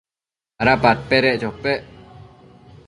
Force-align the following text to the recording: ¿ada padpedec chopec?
¿ada 0.61 0.75
padpedec 0.83 1.35
chopec? 1.41 1.81